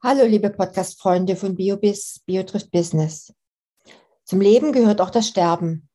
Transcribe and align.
Hallo, 0.00 0.24
liebe 0.24 0.50
Podcast-Freunde 0.50 1.34
von 1.34 1.56
BioBiz, 1.56 2.20
BioTrift 2.24 2.70
Business. 2.70 3.34
Zum 4.22 4.40
Leben 4.40 4.72
gehört 4.72 5.00
auch 5.00 5.10
das 5.10 5.26
Sterben. 5.26 5.88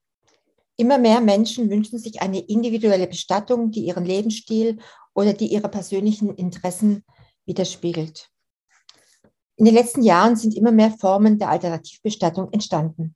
Immer 0.76 0.98
mehr 0.98 1.22
Menschen 1.22 1.70
wünschen 1.70 1.98
sich 1.98 2.22
eine 2.22 2.42
individuelle 2.42 3.08
Bestattung, 3.08 3.72
die 3.72 3.86
ihren 3.86 4.04
Lebensstil 4.04 4.80
oder 5.14 5.32
die 5.32 5.54
ihre 5.54 5.70
persönlichen 5.70 6.36
Interessen 6.36 7.06
widerspiegelt. 7.46 8.30
In 9.56 9.64
den 9.64 9.74
letzten 9.74 10.04
Jahren 10.04 10.36
sind 10.36 10.54
immer 10.54 10.74
mehr 10.74 10.92
Formen 10.92 11.40
der 11.40 11.48
Alternativbestattung 11.48 12.52
entstanden. 12.52 13.16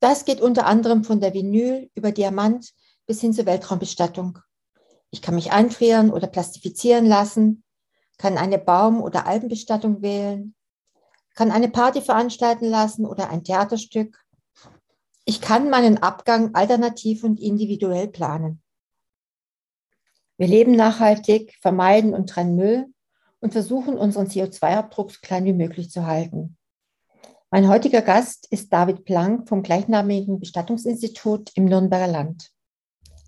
Das 0.00 0.26
geht 0.26 0.42
unter 0.42 0.66
anderem 0.66 1.02
von 1.02 1.18
der 1.18 1.32
Vinyl 1.32 1.90
über 1.94 2.12
Diamant 2.12 2.74
bis 3.06 3.22
hin 3.22 3.32
zur 3.32 3.46
Weltraumbestattung. 3.46 4.38
Ich 5.10 5.22
kann 5.22 5.34
mich 5.34 5.50
einfrieren 5.50 6.10
oder 6.10 6.26
plastifizieren 6.26 7.06
lassen, 7.06 7.64
kann 8.22 8.38
eine 8.38 8.58
Baum- 8.58 9.02
oder 9.02 9.26
Alpenbestattung 9.26 10.00
wählen, 10.00 10.54
kann 11.34 11.50
eine 11.50 11.68
Party 11.68 12.00
veranstalten 12.00 12.66
lassen 12.66 13.04
oder 13.04 13.30
ein 13.30 13.42
Theaterstück. 13.42 14.24
Ich 15.24 15.40
kann 15.40 15.68
meinen 15.70 15.98
Abgang 15.98 16.54
alternativ 16.54 17.24
und 17.24 17.40
individuell 17.40 18.06
planen. 18.06 18.62
Wir 20.38 20.46
leben 20.46 20.76
nachhaltig, 20.76 21.58
vermeiden 21.60 22.14
und 22.14 22.30
trennen 22.30 22.54
Müll 22.54 22.86
und 23.40 23.54
versuchen 23.54 23.98
unseren 23.98 24.28
CO2-Abdruck 24.28 25.10
so 25.10 25.18
klein 25.20 25.44
wie 25.44 25.52
möglich 25.52 25.90
zu 25.90 26.06
halten. 26.06 26.56
Mein 27.50 27.66
heutiger 27.68 28.02
Gast 28.02 28.46
ist 28.52 28.72
David 28.72 29.04
Planck 29.04 29.48
vom 29.48 29.64
gleichnamigen 29.64 30.38
Bestattungsinstitut 30.38 31.50
im 31.56 31.64
Nürnberger 31.64 32.06
Land. 32.06 32.52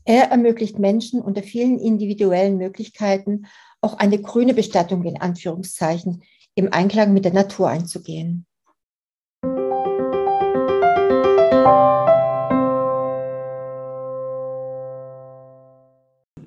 Er 0.05 0.31
ermöglicht 0.31 0.79
Menschen 0.79 1.21
unter 1.21 1.43
vielen 1.43 1.81
individuellen 1.81 2.59
Möglichkeiten 2.59 3.47
auch 3.85 3.99
eine 3.99 4.19
grüne 4.21 4.55
Bestattung 4.55 5.05
in 5.05 5.21
Anführungszeichen 5.21 6.25
im 6.55 6.73
Einklang 6.73 7.13
mit 7.13 7.27
der 7.27 7.35
Natur 7.35 7.69
einzugehen. 7.69 8.47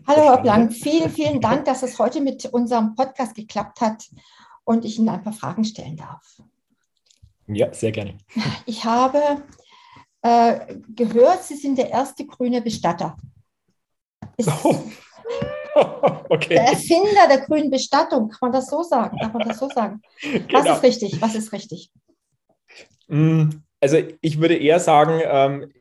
Hallo 0.08 0.24
Herr 0.24 0.42
Blank, 0.42 0.74
vielen, 0.74 1.12
vielen 1.12 1.40
Dank, 1.40 1.66
dass 1.66 1.84
es 1.84 2.00
heute 2.00 2.22
mit 2.22 2.46
unserem 2.46 2.96
Podcast 2.96 3.36
geklappt 3.36 3.82
hat 3.82 4.10
und 4.64 4.84
ich 4.84 4.98
Ihnen 4.98 5.10
ein 5.10 5.22
paar 5.22 5.34
Fragen 5.34 5.64
stellen 5.64 5.96
darf. 5.96 6.42
Ja, 7.46 7.72
sehr 7.72 7.92
gerne. 7.92 8.18
Ich 8.66 8.84
habe 8.84 9.44
äh, 10.24 10.76
gehört, 10.96 11.44
Sie 11.44 11.56
sind 11.56 11.78
der 11.78 11.92
erste 11.92 12.26
grüne 12.26 12.62
Bestatter. 12.62 13.16
Ist, 14.38 14.50
oh. 14.64 14.82
okay. 16.30 16.56
Der 16.56 16.64
Erfinder 16.64 17.28
der 17.28 17.42
grünen 17.42 17.70
Bestattung, 17.70 18.30
kann 18.30 18.40
man 18.42 18.52
das 18.52 18.68
so 18.68 18.84
sagen? 18.84 19.18
Kann 19.18 19.34
man 19.34 19.48
das 19.48 19.60
so 19.60 19.70
sagen? 19.70 20.02
Genau. 20.22 20.46
Was 20.52 20.78
ist 20.78 20.84
richtig? 20.84 21.22
Was 21.22 21.36
ist 21.36 21.52
richtig? 21.52 21.92
Mm, 23.08 23.50
also 23.80 23.98
ich 24.22 24.40
würde 24.40 24.56
eher 24.56 24.80
sagen, 24.80 25.22
ähm, 25.23 25.72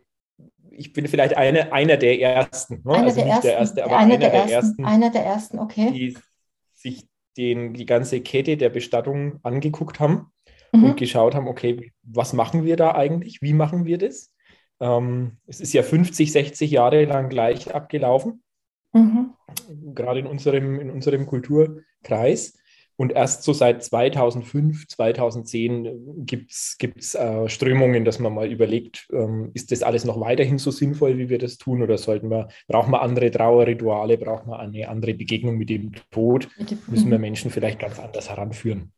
ich 0.71 0.93
bin 0.93 1.09
vielleicht 1.09 1.37
eine, 1.37 1.73
einer 1.73 1.97
der 1.97 2.21
ersten. 2.21 2.83
Ne? 2.85 2.95
Einer 2.95 3.05
also 3.05 3.21
der 3.21 3.27
ersten. 3.27 3.47
der 3.47 3.59
erste, 3.59 3.85
aber 3.85 3.97
einer, 3.97 4.19
der, 4.19 4.31
der, 4.31 4.45
ersten. 4.47 4.85
Einer 4.85 5.11
der 5.11 5.25
ersten, 5.25 5.59
okay. 5.59 5.91
Die 5.91 6.17
sich 6.75 7.07
den, 7.37 7.75
die 7.75 7.87
ganze 7.87 8.21
Kette 8.21 8.57
der 8.57 8.69
Bestattung 8.69 9.41
angeguckt 9.43 10.01
haben 10.01 10.31
mhm. 10.73 10.85
und 10.85 10.97
geschaut 10.97 11.35
haben, 11.35 11.49
okay, 11.49 11.93
was 12.03 12.33
machen 12.33 12.65
wir 12.65 12.77
da 12.77 12.95
eigentlich? 12.95 13.43
Wie 13.43 13.53
machen 13.53 13.85
wir 13.85 13.99
das? 13.99 14.33
Ähm, 14.81 15.39
es 15.47 15.61
ist 15.61 15.73
ja 15.73 15.83
50, 15.83 16.33
60 16.33 16.71
Jahre 16.71 17.05
lang 17.05 17.29
gleich 17.29 17.75
abgelaufen. 17.75 18.43
Mhm. 18.97 19.35
Gerade 19.95 20.21
in 20.21 20.27
unserem, 20.27 20.81
in 20.81 20.91
unserem 20.91 21.27
Kulturkreis. 21.27 22.55
Und 22.99 23.13
erst 23.13 23.43
so 23.43 23.53
seit 23.53 23.85
2005, 23.85 24.89
2010 24.89 26.25
gibt 26.25 26.51
es 26.51 27.15
äh, 27.15 27.47
Strömungen, 27.47 28.07
dass 28.07 28.19
man 28.19 28.35
mal 28.35 28.51
überlegt, 28.51 29.07
ähm, 29.13 29.51
ist 29.53 29.71
das 29.71 29.83
alles 29.83 30.07
noch 30.07 30.19
weiterhin 30.19 30.57
so 30.57 30.71
sinnvoll, 30.71 31.19
wie 31.19 31.29
wir 31.29 31.39
das 31.39 31.59
tun? 31.59 31.83
Oder 31.83 31.99
sollten 31.99 32.31
wir, 32.31 32.49
brauchen 32.67 32.93
wir 32.93 33.03
andere 33.03 33.31
Trauerrituale, 33.31 34.17
brauchen 34.17 34.49
wir 34.49 34.59
eine 34.61 34.89
andere 34.89 35.13
Begegnung 35.13 35.59
mit 35.59 35.69
dem 35.69 35.93
Tod? 36.11 36.49
Müssen 36.87 37.11
wir. 37.11 37.19
Menschen 37.19 37.51
vielleicht 37.51 37.79
ganz 37.79 37.99
anders 37.99 38.31
heranführen 38.31 38.93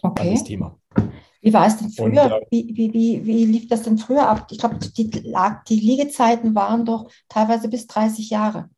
okay. 0.00 0.28
an 0.28 0.34
das 0.34 0.44
Thema. 0.44 0.78
Wie 1.42 1.52
war 1.52 1.66
es 1.66 1.76
denn 1.76 1.90
früher? 1.90 2.24
Und, 2.24 2.32
äh, 2.32 2.40
wie, 2.50 2.72
wie, 2.74 2.94
wie, 2.94 3.26
wie 3.26 3.44
lief 3.44 3.68
das 3.68 3.82
denn 3.82 3.98
früher 3.98 4.26
ab? 4.26 4.46
Ich 4.50 4.58
glaube, 4.58 4.78
die, 4.78 5.10
die 5.10 5.80
Liegezeiten 5.80 6.54
waren 6.54 6.86
doch 6.86 7.10
teilweise 7.28 7.68
bis 7.68 7.86
30 7.86 8.30
Jahre. 8.30 8.70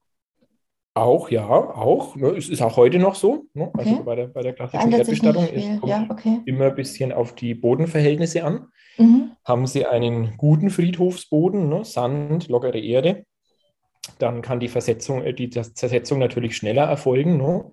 Auch, 0.97 1.31
ja, 1.31 1.47
auch. 1.47 2.17
Ne, 2.17 2.29
es 2.29 2.49
ist 2.49 2.63
auch 2.63 2.79
heute 2.79 2.99
noch 2.99 3.17
so. 3.17 3.45
Ne? 3.53 3.71
Also 3.75 3.91
okay. 3.91 3.91
Also 3.91 4.05
bei 4.05 4.15
der, 4.17 4.27
bei 4.29 4.41
der 4.41 4.55
klassischen 4.55 4.93
Erdbestattung 4.93 5.47
ist 5.47 5.69
ja, 5.85 6.07
okay. 6.09 6.41
immer 6.47 6.69
ein 6.69 6.75
bisschen 6.75 7.13
auf 7.13 7.35
die 7.35 7.55
Bodenverhältnisse 7.55 8.43
an. 8.43 8.69
Mhm. 8.97 9.33
Haben 9.45 9.67
Sie 9.67 9.85
einen 9.85 10.39
guten 10.39 10.71
Friedhofsboden, 10.71 11.69
ne? 11.69 11.85
Sand, 11.85 12.49
lockere 12.49 12.79
Erde, 12.79 13.27
dann 14.19 14.41
kann 14.41 14.59
die 14.59 14.69
Versetzung, 14.69 15.23
äh, 15.23 15.35
die 15.35 15.51
Zersetzung 15.51 16.19
natürlich 16.19 16.57
schneller 16.57 16.85
erfolgen. 16.85 17.37
Ne? 17.37 17.71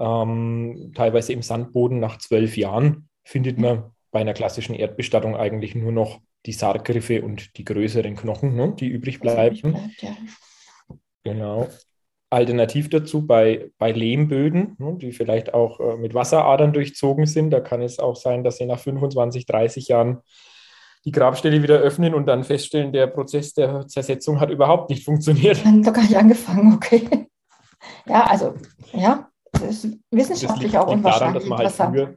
Ähm, 0.00 0.90
teilweise 0.96 1.32
im 1.32 1.42
Sandboden 1.42 2.00
nach 2.00 2.18
zwölf 2.18 2.56
Jahren 2.56 3.08
findet 3.22 3.56
man 3.56 3.92
bei 4.10 4.18
einer 4.18 4.34
klassischen 4.34 4.74
Erdbestattung 4.74 5.36
eigentlich 5.36 5.76
nur 5.76 5.92
noch 5.92 6.18
die 6.44 6.52
Sarggriffe 6.52 7.22
und 7.22 7.56
die 7.56 7.64
größeren 7.64 8.16
Knochen, 8.16 8.56
ne? 8.56 8.74
die 8.76 8.88
übrig 8.88 9.20
bleiben. 9.20 9.60
Bleibt, 9.60 10.02
ja. 10.02 10.16
Genau. 11.22 11.68
Alternativ 12.34 12.90
dazu 12.90 13.26
bei, 13.26 13.70
bei 13.78 13.92
Lehmböden, 13.92 14.76
ne, 14.78 14.96
die 15.00 15.12
vielleicht 15.12 15.54
auch 15.54 15.80
äh, 15.80 15.96
mit 15.96 16.14
Wasseradern 16.14 16.72
durchzogen 16.72 17.26
sind. 17.26 17.50
Da 17.50 17.60
kann 17.60 17.80
es 17.80 17.98
auch 17.98 18.16
sein, 18.16 18.44
dass 18.44 18.58
sie 18.58 18.66
nach 18.66 18.78
25, 18.78 19.46
30 19.46 19.88
Jahren 19.88 20.20
die 21.04 21.12
Grabstelle 21.12 21.62
wieder 21.62 21.76
öffnen 21.78 22.14
und 22.14 22.26
dann 22.26 22.44
feststellen, 22.44 22.92
der 22.92 23.06
Prozess 23.06 23.54
der 23.54 23.86
Zersetzung 23.86 24.40
hat 24.40 24.50
überhaupt 24.50 24.90
nicht 24.90 25.04
funktioniert. 25.04 25.64
Dann 25.64 25.82
doch 25.82 25.92
gar 25.92 26.02
nicht 26.02 26.16
angefangen, 26.16 26.74
okay. 26.74 27.28
Ja, 28.06 28.24
also, 28.24 28.54
ja, 28.92 29.28
das 29.52 29.84
ist 29.84 29.98
wissenschaftlich 30.10 30.72
das 30.72 30.82
auch 30.82 30.88
unwahrscheinlich 30.88 31.44
daran, 31.44 31.64
dass 31.64 31.76
man 31.76 31.86
halt 31.88 31.94
früher, 31.94 32.14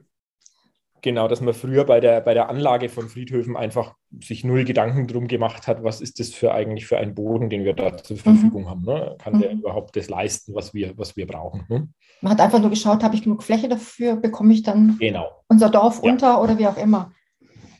Genau, 1.02 1.28
dass 1.28 1.40
man 1.40 1.54
früher 1.54 1.84
bei 1.84 2.00
der, 2.00 2.20
bei 2.20 2.34
der 2.34 2.48
Anlage 2.48 2.88
von 2.88 3.08
Friedhöfen 3.08 3.56
einfach 3.56 3.94
sich 4.20 4.42
null 4.42 4.64
Gedanken 4.64 5.06
drum 5.06 5.28
gemacht 5.28 5.66
hat, 5.66 5.84
was 5.84 6.00
ist 6.00 6.18
das 6.18 6.30
für 6.30 6.52
eigentlich 6.52 6.86
für 6.86 6.98
ein 6.98 7.14
Boden, 7.14 7.50
den 7.50 7.64
wir 7.64 7.74
da 7.74 7.96
zur 7.96 8.16
mhm. 8.16 8.20
Verfügung 8.20 8.62
mhm. 8.62 8.68
haben. 8.68 8.84
Ne? 8.84 9.16
Kann 9.18 9.34
mhm. 9.34 9.40
der 9.40 9.52
überhaupt 9.52 9.96
das 9.96 10.08
leisten, 10.08 10.54
was 10.54 10.74
wir, 10.74 10.96
was 10.98 11.16
wir 11.16 11.26
brauchen? 11.26 11.64
Ne? 11.68 11.88
Man 12.20 12.32
hat 12.32 12.40
einfach 12.40 12.60
nur 12.60 12.70
geschaut, 12.70 13.02
habe 13.02 13.14
ich 13.14 13.22
genug 13.22 13.42
Fläche 13.42 13.68
dafür, 13.68 14.16
bekomme 14.16 14.52
ich 14.52 14.62
dann 14.62 14.96
genau. 14.98 15.30
unser 15.48 15.70
Dorf 15.70 16.00
ja. 16.02 16.10
unter 16.10 16.42
oder 16.42 16.58
wie 16.58 16.66
auch 16.66 16.76
immer. 16.76 17.12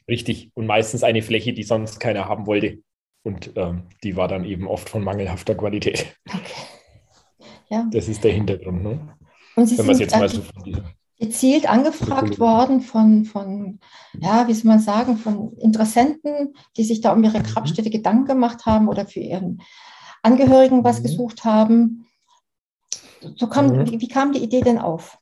Richtig. 0.08 0.50
Und 0.54 0.66
meistens 0.66 1.02
eine 1.02 1.22
Fläche, 1.22 1.52
die 1.52 1.64
sonst 1.64 1.98
keiner 1.98 2.28
haben 2.28 2.46
wollte. 2.46 2.78
Und 3.24 3.52
ähm, 3.56 3.82
die 4.04 4.16
war 4.16 4.28
dann 4.28 4.44
eben 4.44 4.66
oft 4.68 4.88
von 4.88 5.02
mangelhafter 5.02 5.54
Qualität. 5.54 6.16
Okay. 6.28 6.40
Ja. 7.68 7.86
Das 7.92 8.08
ist 8.08 8.24
der 8.24 8.32
Hintergrund. 8.32 8.82
Ne? 8.82 9.16
Und 9.56 9.66
Sie 9.66 9.76
Wenn 9.76 9.86
man 9.86 9.94
es 9.94 10.00
jetzt 10.00 10.16
mal 10.16 10.28
so 10.28 10.40
von 10.40 10.62
dieser 10.62 10.84
gezielt 11.18 11.68
angefragt 11.68 12.38
worden 12.38 12.80
von, 12.80 13.24
von, 13.24 13.80
ja, 14.20 14.46
wie 14.46 14.54
soll 14.54 14.70
man 14.70 14.80
sagen, 14.80 15.16
von 15.16 15.52
Interessenten, 15.58 16.54
die 16.76 16.84
sich 16.84 17.00
da 17.00 17.12
um 17.12 17.24
ihre 17.24 17.40
mhm. 17.40 17.44
Grabstätte 17.44 17.90
Gedanken 17.90 18.26
gemacht 18.26 18.66
haben 18.66 18.88
oder 18.88 19.04
für 19.06 19.20
ihren 19.20 19.60
Angehörigen 20.22 20.84
was 20.84 21.00
mhm. 21.00 21.02
gesucht 21.04 21.44
haben. 21.44 22.06
So 23.36 23.48
kam, 23.48 23.66
mhm. 23.66 23.90
wie, 23.90 24.00
wie, 24.00 24.08
kam 24.08 24.32
die 24.32 24.42
Idee 24.42 24.60
denn 24.60 24.78
auf? 24.78 25.18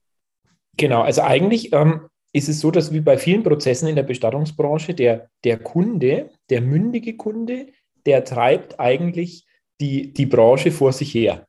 Genau, 0.76 1.00
also 1.00 1.22
eigentlich 1.22 1.72
ähm, 1.72 2.02
ist 2.32 2.50
es 2.50 2.60
so, 2.60 2.70
dass 2.70 2.92
wie 2.92 3.00
bei 3.00 3.16
vielen 3.16 3.42
Prozessen 3.42 3.88
in 3.88 3.96
der 3.96 4.02
Bestattungsbranche 4.02 4.94
der, 4.94 5.30
der 5.44 5.58
Kunde, 5.58 6.30
der 6.50 6.60
mündige 6.60 7.16
Kunde, 7.16 7.68
der 8.04 8.24
treibt 8.24 8.78
eigentlich 8.78 9.46
die, 9.80 10.12
die 10.12 10.26
Branche 10.26 10.70
vor 10.70 10.92
sich 10.92 11.14
her. 11.14 11.46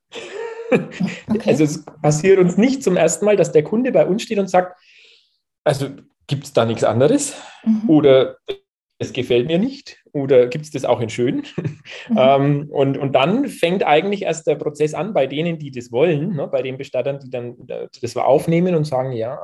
Okay. 1.29 1.49
Also 1.51 1.63
es 1.65 1.85
passiert 2.01 2.39
uns 2.39 2.57
nicht 2.57 2.83
zum 2.83 2.97
ersten 2.97 3.25
Mal, 3.25 3.35
dass 3.35 3.51
der 3.51 3.63
Kunde 3.63 3.91
bei 3.91 4.05
uns 4.05 4.23
steht 4.23 4.39
und 4.39 4.49
sagt, 4.49 4.79
also 5.63 5.89
gibt 6.27 6.45
es 6.45 6.53
da 6.53 6.65
nichts 6.65 6.83
anderes? 6.83 7.35
Mhm. 7.65 7.89
Oder 7.89 8.37
es 8.99 9.13
gefällt 9.13 9.47
mir 9.47 9.59
nicht 9.59 10.01
oder 10.11 10.47
gibt 10.47 10.65
es 10.65 10.71
das 10.71 10.85
auch 10.85 11.01
in 11.01 11.09
schön? 11.09 11.43
Mhm. 12.09 12.17
ähm, 12.17 12.69
und, 12.69 12.97
und 12.97 13.13
dann 13.13 13.47
fängt 13.47 13.83
eigentlich 13.83 14.21
erst 14.21 14.47
der 14.47 14.55
Prozess 14.55 14.93
an 14.93 15.13
bei 15.13 15.27
denen, 15.27 15.57
die 15.57 15.71
das 15.71 15.91
wollen, 15.91 16.35
ne, 16.35 16.47
bei 16.47 16.61
den 16.61 16.77
Bestattern, 16.77 17.19
die 17.19 17.29
dann 17.29 17.55
das 17.67 18.15
aufnehmen 18.15 18.75
und 18.75 18.85
sagen, 18.85 19.11
ja, 19.11 19.37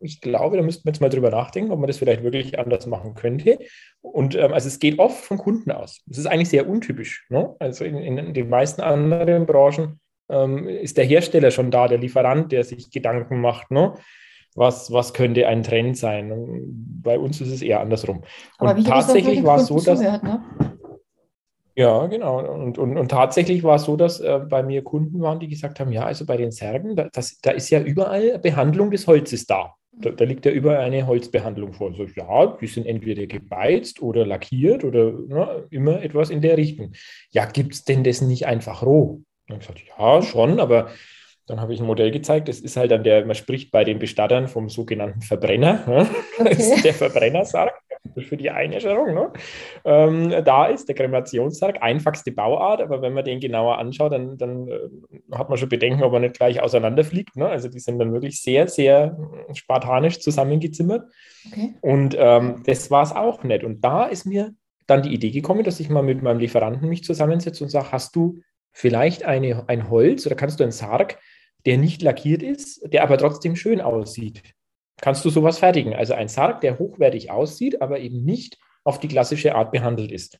ich 0.00 0.20
glaube, 0.20 0.56
da 0.56 0.62
müssten 0.62 0.84
wir 0.84 0.92
jetzt 0.92 1.00
mal 1.00 1.08
drüber 1.08 1.30
nachdenken, 1.30 1.72
ob 1.72 1.78
man 1.78 1.86
das 1.86 1.98
vielleicht 1.98 2.22
wirklich 2.22 2.58
anders 2.58 2.86
machen 2.86 3.14
könnte. 3.14 3.58
Und 4.00 4.34
ähm, 4.34 4.52
also 4.52 4.68
es 4.68 4.78
geht 4.78 4.98
oft 4.98 5.24
von 5.24 5.38
Kunden 5.38 5.70
aus. 5.70 6.02
Das 6.06 6.18
ist 6.18 6.26
eigentlich 6.26 6.48
sehr 6.48 6.68
untypisch. 6.68 7.26
Ne? 7.28 7.54
Also 7.58 7.84
in, 7.84 7.96
in 7.96 8.34
den 8.34 8.48
meisten 8.48 8.80
anderen 8.80 9.46
Branchen 9.46 10.00
ähm, 10.30 10.68
ist 10.68 10.96
der 10.96 11.04
Hersteller 11.04 11.50
schon 11.50 11.70
da, 11.70 11.88
der 11.88 11.98
Lieferant, 11.98 12.52
der 12.52 12.64
sich 12.64 12.90
Gedanken 12.90 13.40
macht, 13.40 13.70
ne? 13.70 13.94
was, 14.54 14.92
was 14.92 15.14
könnte 15.14 15.46
ein 15.46 15.62
Trend 15.62 15.96
sein. 15.96 16.32
Und 16.32 17.02
bei 17.02 17.18
uns 17.18 17.40
ist 17.40 17.52
es 17.52 17.62
eher 17.62 17.80
andersrum. 17.80 18.22
Aber 18.58 18.74
und 18.74 18.86
tatsächlich 18.86 19.44
war 19.44 19.58
es 19.58 19.66
so, 19.66 19.80
dass. 19.80 20.00
Zuhört, 20.00 20.22
ne? 20.22 20.42
Ja, 21.76 22.06
genau. 22.06 22.40
Und, 22.40 22.78
und, 22.78 22.98
und 22.98 23.10
tatsächlich 23.10 23.62
war 23.62 23.76
es 23.76 23.84
so, 23.84 23.96
dass 23.96 24.20
äh, 24.20 24.40
bei 24.46 24.62
mir 24.62 24.82
Kunden 24.82 25.20
waren, 25.20 25.40
die 25.40 25.48
gesagt 25.48 25.80
haben, 25.80 25.92
ja, 25.92 26.04
also 26.04 26.26
bei 26.26 26.36
den 26.36 26.50
Särgen, 26.50 26.96
da, 26.96 27.08
das, 27.12 27.38
da 27.40 27.52
ist 27.52 27.70
ja 27.70 27.80
überall 27.80 28.38
Behandlung 28.38 28.90
des 28.90 29.06
Holzes 29.06 29.46
da. 29.46 29.74
Da, 29.92 30.10
da, 30.10 30.24
liegt 30.24 30.46
ja 30.46 30.52
überall 30.52 30.78
eine 30.78 31.06
Holzbehandlung 31.06 31.72
vor. 31.72 31.94
So, 31.94 32.04
ja, 32.16 32.58
die 32.60 32.66
sind 32.66 32.86
entweder 32.86 33.26
gebeizt 33.26 34.02
oder 34.02 34.26
lackiert 34.26 34.84
oder 34.84 35.12
ne, 35.12 35.66
immer 35.70 36.02
etwas 36.02 36.30
in 36.30 36.40
der 36.40 36.56
Richtung. 36.56 36.92
Ja, 37.30 37.46
gibt 37.46 37.74
es 37.74 37.84
denn 37.84 38.02
das 38.04 38.20
nicht 38.20 38.46
einfach 38.46 38.82
roh? 38.82 39.22
Dann 39.50 39.60
habe 39.60 39.76
ich 39.76 39.84
gesagt, 39.84 39.98
ja, 39.98 40.22
schon, 40.22 40.60
aber 40.60 40.90
dann 41.50 41.60
habe 41.60 41.74
ich 41.74 41.80
ein 41.80 41.86
Modell 41.86 42.12
gezeigt. 42.12 42.48
Das 42.48 42.60
ist 42.60 42.76
halt 42.76 42.92
dann 42.92 43.02
der, 43.02 43.26
man 43.26 43.34
spricht 43.34 43.72
bei 43.72 43.82
den 43.82 43.98
Bestattern 43.98 44.46
vom 44.46 44.68
sogenannten 44.68 45.20
Verbrenner. 45.20 45.84
Ne? 45.86 46.08
Okay. 46.40 46.54
Das 46.54 46.70
ist 46.70 46.84
der 46.84 46.94
Verbrennersarg 46.94 47.72
für 48.16 48.36
die 48.36 48.50
Einäscherung. 48.50 49.14
Ne? 49.14 49.30
Ähm, 49.84 50.30
da 50.44 50.66
ist 50.66 50.88
der 50.88 50.94
Kremationssarg, 50.94 51.82
einfachste 51.82 52.32
Bauart, 52.32 52.80
aber 52.80 53.02
wenn 53.02 53.12
man 53.12 53.24
den 53.24 53.40
genauer 53.40 53.76
anschaut, 53.76 54.12
dann, 54.12 54.38
dann 54.38 54.68
äh, 54.68 54.78
hat 55.32 55.50
man 55.50 55.58
schon 55.58 55.68
Bedenken, 55.68 56.02
ob 56.02 56.14
er 56.14 56.20
nicht 56.20 56.36
gleich 56.36 56.62
auseinanderfliegt. 56.62 57.36
Ne? 57.36 57.46
Also 57.46 57.68
die 57.68 57.80
sind 57.80 57.98
dann 57.98 58.12
wirklich 58.12 58.40
sehr, 58.40 58.68
sehr 58.68 59.18
spartanisch 59.52 60.20
zusammengezimmert. 60.20 61.10
Okay. 61.50 61.74
Und 61.82 62.16
ähm, 62.18 62.62
das 62.64 62.90
war 62.90 63.02
es 63.02 63.12
auch 63.12 63.42
nicht. 63.42 63.64
Und 63.64 63.82
da 63.82 64.06
ist 64.06 64.24
mir 64.24 64.54
dann 64.86 65.02
die 65.02 65.12
Idee 65.12 65.30
gekommen, 65.30 65.64
dass 65.64 65.80
ich 65.80 65.90
mal 65.90 66.02
mit 66.02 66.22
meinem 66.22 66.38
Lieferanten 66.38 66.88
mich 66.88 67.04
zusammensetze 67.04 67.64
und 67.64 67.70
sage, 67.70 67.92
hast 67.92 68.16
du 68.16 68.40
vielleicht 68.72 69.24
eine, 69.24 69.68
ein 69.68 69.90
Holz 69.90 70.26
oder 70.26 70.36
kannst 70.36 70.60
du 70.60 70.64
einen 70.64 70.72
Sarg, 70.72 71.18
der 71.66 71.78
nicht 71.78 72.02
lackiert 72.02 72.42
ist, 72.42 72.92
der 72.92 73.02
aber 73.02 73.18
trotzdem 73.18 73.56
schön 73.56 73.80
aussieht. 73.80 74.42
Kannst 75.00 75.24
du 75.24 75.30
sowas 75.30 75.58
fertigen? 75.58 75.94
Also 75.94 76.14
ein 76.14 76.28
Sarg, 76.28 76.60
der 76.60 76.78
hochwertig 76.78 77.30
aussieht, 77.30 77.80
aber 77.80 78.00
eben 78.00 78.24
nicht 78.24 78.58
auf 78.84 79.00
die 79.00 79.08
klassische 79.08 79.54
Art 79.54 79.72
behandelt 79.72 80.12
ist. 80.12 80.38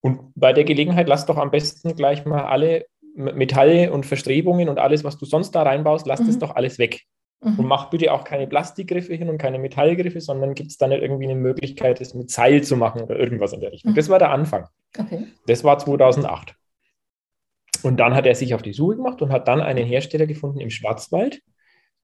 Und 0.00 0.32
bei 0.34 0.52
der 0.52 0.64
Gelegenheit 0.64 1.08
lass 1.08 1.26
doch 1.26 1.36
am 1.36 1.50
besten 1.50 1.94
gleich 1.94 2.24
mal 2.24 2.44
alle 2.44 2.86
Metalle 3.14 3.92
und 3.92 4.06
Verstrebungen 4.06 4.68
und 4.68 4.78
alles, 4.78 5.04
was 5.04 5.18
du 5.18 5.26
sonst 5.26 5.52
da 5.52 5.62
reinbaust, 5.62 6.06
lass 6.06 6.20
mhm. 6.20 6.26
das 6.26 6.38
doch 6.38 6.54
alles 6.54 6.78
weg. 6.78 7.02
Mhm. 7.42 7.58
Und 7.58 7.66
mach 7.66 7.90
bitte 7.90 8.12
auch 8.12 8.24
keine 8.24 8.46
Plastikgriffe 8.46 9.14
hin 9.14 9.28
und 9.28 9.38
keine 9.38 9.58
Metallgriffe, 9.58 10.20
sondern 10.20 10.54
gibt 10.54 10.70
es 10.70 10.76
da 10.76 10.86
nicht 10.86 11.02
irgendwie 11.02 11.24
eine 11.24 11.34
Möglichkeit, 11.34 12.00
das 12.00 12.14
mit 12.14 12.30
Seil 12.30 12.62
zu 12.62 12.76
machen 12.76 13.02
oder 13.02 13.18
irgendwas 13.18 13.52
in 13.52 13.60
der 13.60 13.72
Richtung. 13.72 13.92
Mhm. 13.92 13.96
Das 13.96 14.08
war 14.08 14.18
der 14.18 14.30
Anfang. 14.30 14.66
Okay. 14.98 15.26
Das 15.46 15.64
war 15.64 15.78
2008. 15.78 16.54
Und 17.82 17.98
dann 17.98 18.14
hat 18.14 18.26
er 18.26 18.34
sich 18.34 18.54
auf 18.54 18.62
die 18.62 18.72
Suche 18.72 18.96
gemacht 18.96 19.22
und 19.22 19.32
hat 19.32 19.48
dann 19.48 19.60
einen 19.60 19.86
Hersteller 19.86 20.26
gefunden 20.26 20.60
im 20.60 20.70
Schwarzwald, 20.70 21.42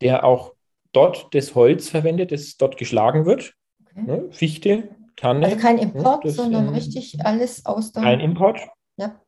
der 0.01 0.25
auch 0.25 0.55
dort 0.93 1.35
das 1.35 1.55
Holz 1.55 1.89
verwendet, 1.89 2.33
das 2.33 2.57
dort 2.57 2.77
geschlagen 2.77 3.27
wird. 3.27 3.55
Okay. 3.93 4.03
Ne? 4.07 4.29
Fichte, 4.31 4.89
Tanne. 5.17 5.47
Also 5.47 5.59
kein 5.59 5.79
Import, 5.79 6.25
ne? 6.25 6.31
sondern 6.31 6.69
richtig 6.71 7.25
alles 7.25 7.65
aus 7.67 7.93
der. 7.93 8.03
Kein 8.03 8.21
Import. 8.21 8.61
Ja. 8.97 9.21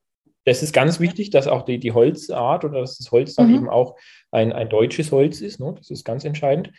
Das 0.44 0.62
ist 0.62 0.72
ganz 0.72 1.00
wichtig, 1.00 1.30
dass 1.30 1.46
auch 1.46 1.62
die, 1.62 1.78
die 1.78 1.92
Holzart 1.92 2.64
oder 2.64 2.80
dass 2.80 2.98
das 2.98 3.10
Holz 3.10 3.34
dann 3.34 3.48
mhm. 3.48 3.54
eben 3.54 3.68
auch 3.68 3.96
ein, 4.30 4.52
ein 4.52 4.68
deutsches 4.68 5.12
Holz 5.12 5.40
ist. 5.40 5.60
Ne? 5.60 5.74
Das 5.76 5.90
ist 5.90 6.04
ganz 6.04 6.24
entscheidend. 6.24 6.70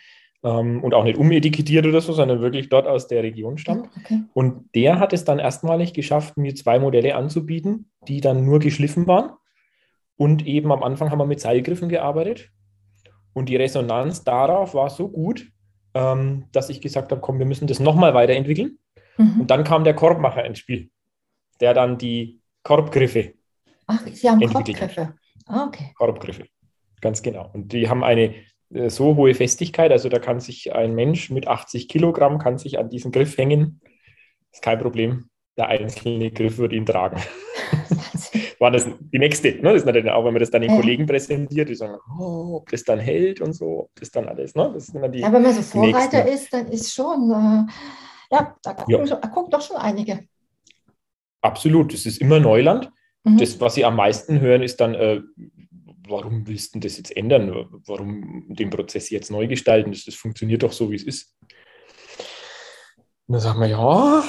Ähm, 0.42 0.82
und 0.82 0.94
auch 0.94 1.04
nicht 1.04 1.18
umetikettiert 1.18 1.86
oder 1.86 2.00
so, 2.00 2.12
sondern 2.12 2.40
wirklich 2.40 2.68
dort 2.68 2.86
aus 2.86 3.08
der 3.08 3.22
Region 3.22 3.58
stammt. 3.58 3.90
Okay. 3.98 4.22
Und 4.32 4.74
der 4.74 4.98
hat 4.98 5.12
es 5.12 5.24
dann 5.24 5.38
erstmalig 5.38 5.92
geschafft, 5.92 6.36
mir 6.36 6.54
zwei 6.54 6.78
Modelle 6.78 7.14
anzubieten, 7.14 7.90
die 8.08 8.20
dann 8.20 8.44
nur 8.44 8.58
geschliffen 8.58 9.06
waren. 9.06 9.32
Und 10.20 10.46
eben 10.46 10.70
am 10.70 10.82
Anfang 10.82 11.10
haben 11.10 11.18
wir 11.18 11.24
mit 11.24 11.40
Seilgriffen 11.40 11.88
gearbeitet. 11.88 12.50
Und 13.32 13.48
die 13.48 13.56
Resonanz 13.56 14.22
darauf 14.22 14.74
war 14.74 14.90
so 14.90 15.08
gut, 15.08 15.50
ähm, 15.94 16.44
dass 16.52 16.68
ich 16.68 16.82
gesagt 16.82 17.10
habe, 17.10 17.22
komm, 17.22 17.38
wir 17.38 17.46
müssen 17.46 17.66
das 17.66 17.80
nochmal 17.80 18.12
weiterentwickeln. 18.12 18.78
Mhm. 19.16 19.40
Und 19.40 19.50
dann 19.50 19.64
kam 19.64 19.82
der 19.82 19.94
Korbmacher 19.94 20.44
ins 20.44 20.58
Spiel, 20.58 20.90
der 21.62 21.72
dann 21.72 21.96
die 21.96 22.42
Korbgriffe 22.64 23.32
Ach, 23.86 24.06
Sie 24.12 24.28
haben 24.28 24.46
Korbgriffe. 24.46 25.14
Ah, 25.46 25.64
okay. 25.66 25.92
Korbgriffe, 25.94 26.44
ganz 27.00 27.22
genau. 27.22 27.48
Und 27.54 27.72
die 27.72 27.88
haben 27.88 28.04
eine 28.04 28.34
äh, 28.74 28.90
so 28.90 29.16
hohe 29.16 29.32
Festigkeit, 29.32 29.90
also 29.90 30.10
da 30.10 30.18
kann 30.18 30.38
sich 30.38 30.74
ein 30.74 30.94
Mensch 30.94 31.30
mit 31.30 31.48
80 31.48 31.88
Kilogramm 31.88 32.38
kann 32.38 32.58
sich 32.58 32.78
an 32.78 32.90
diesen 32.90 33.10
Griff 33.10 33.38
hängen. 33.38 33.80
Ist 34.52 34.60
kein 34.60 34.78
Problem. 34.78 35.30
Der 35.56 35.68
einzelne 35.68 36.30
Griff 36.30 36.58
wird 36.58 36.74
ihn 36.74 36.84
tragen. 36.84 37.22
war 38.60 38.70
das 38.70 38.86
die 39.00 39.18
nächste. 39.18 39.52
Ne? 39.54 39.72
Das 39.72 39.76
ist 39.76 39.86
natürlich 39.86 40.10
auch, 40.10 40.24
wenn 40.24 40.34
man 40.34 40.40
das 40.40 40.50
dann 40.50 40.60
den. 40.60 40.70
Kollegen 40.70 41.06
präsentiert, 41.06 41.68
die 41.70 41.74
sagen, 41.74 41.98
oh, 42.18 42.58
ob 42.58 42.70
das 42.70 42.84
dann 42.84 43.00
hält 43.00 43.40
und 43.40 43.54
so, 43.54 43.84
ob 43.84 43.90
das 43.98 44.10
dann 44.10 44.28
alles. 44.28 44.54
Ne? 44.54 44.70
Das 44.74 44.86
sind 44.86 45.00
dann 45.00 45.10
die, 45.10 45.20
ja, 45.20 45.32
wenn 45.32 45.42
man 45.42 45.54
so 45.54 45.62
Vorreiter 45.62 46.28
ist, 46.28 46.52
dann 46.52 46.68
ist 46.68 46.92
schon, 46.92 47.30
äh, 47.30 48.34
ja, 48.34 48.56
da 48.62 48.74
gucken, 48.74 49.06
ja. 49.06 49.16
gucken, 49.16 49.50
doch 49.50 49.62
schon 49.62 49.76
einige. 49.76 50.26
Absolut, 51.40 51.94
das 51.94 52.04
ist 52.04 52.20
immer 52.20 52.38
Neuland. 52.38 52.90
Mhm. 53.24 53.38
Das, 53.38 53.58
was 53.60 53.74
sie 53.74 53.84
am 53.86 53.96
meisten 53.96 54.40
hören, 54.40 54.62
ist 54.62 54.78
dann, 54.78 54.94
äh, 54.94 55.22
warum 56.06 56.46
willst 56.46 56.74
du 56.74 56.80
das 56.80 56.98
jetzt 56.98 57.16
ändern? 57.16 57.66
Warum 57.86 58.44
den 58.54 58.68
Prozess 58.68 59.08
jetzt 59.08 59.30
neu 59.30 59.46
gestalten? 59.46 59.90
Das, 59.90 60.04
das 60.04 60.14
funktioniert 60.14 60.62
doch 60.62 60.72
so, 60.72 60.90
wie 60.90 60.96
es 60.96 61.04
ist. 61.04 61.34
Und 63.26 63.34
dann 63.34 63.40
sagen 63.40 63.60
wir, 63.60 63.68
ja, 63.68 64.22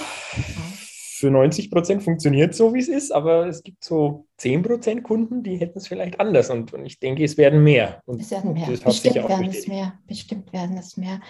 für 1.21 1.31
90 1.31 1.71
Prozent 1.71 2.03
funktioniert 2.03 2.53
so, 2.53 2.73
wie 2.73 2.79
es 2.79 2.87
ist, 2.87 3.11
aber 3.11 3.47
es 3.47 3.63
gibt 3.63 3.83
so 3.83 4.25
10 4.37 4.63
Prozent 4.63 5.03
Kunden, 5.03 5.43
die 5.43 5.55
hätten 5.55 5.77
es 5.77 5.87
vielleicht 5.87 6.19
anders. 6.19 6.49
Und, 6.49 6.73
und, 6.73 6.85
ich 6.85 6.99
denke, 6.99 7.23
es 7.23 7.37
werden 7.37 7.63
mehr. 7.63 8.01
Und 8.05 8.19
es 8.19 8.31
werden 8.31 8.53
mehr. 8.53 8.67
Bestimmt 8.67 9.15
werden 9.15 9.49
es 9.49 9.67
mehr. 9.67 9.93
Bestimmt 10.07 10.51
werden 10.51 10.77
es 10.77 10.97
mehr. 10.97 11.21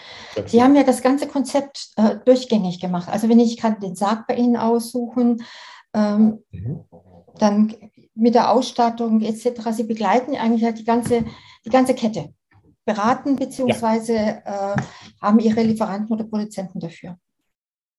Sie 0.45 0.63
haben 0.63 0.75
ja 0.75 0.83
das 0.83 1.01
ganze 1.01 1.27
Konzept 1.27 1.89
äh, 1.97 2.15
durchgängig 2.25 2.79
gemacht. 2.79 3.09
Also 3.09 3.29
wenn 3.29 3.39
ich 3.39 3.57
kann 3.57 3.79
den 3.81 3.95
Sarg 3.95 4.27
bei 4.27 4.35
Ihnen 4.35 4.55
aussuchen, 4.55 5.43
ähm, 5.93 6.39
mhm. 6.51 6.85
dann 7.37 7.75
mit 8.15 8.33
der 8.33 8.49
Ausstattung 8.49 9.21
etc. 9.21 9.71
Sie 9.71 9.83
begleiten 9.83 10.35
eigentlich 10.35 10.63
halt 10.63 10.79
die 10.79 10.85
ganze, 10.85 11.25
die 11.65 11.69
ganze 11.69 11.93
Kette. 11.93 12.33
Beraten 12.85 13.35
beziehungsweise 13.35 14.15
ja. 14.15 14.73
äh, 14.73 14.81
haben 15.21 15.39
Ihre 15.39 15.61
Lieferanten 15.61 16.13
oder 16.13 16.23
Produzenten 16.23 16.79
dafür. 16.79 17.17